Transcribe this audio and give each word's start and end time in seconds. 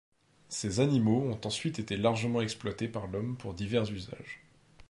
Ces 0.49 0.79
animaux 0.79 1.29
ont 1.29 1.39
ensuite 1.45 1.77
été 1.77 1.95
largement 1.95 2.41
exploités 2.41 2.87
par 2.87 3.05
l'homme 3.05 3.37
pour 3.37 3.53
divers 3.53 3.91
usages. 3.91 4.41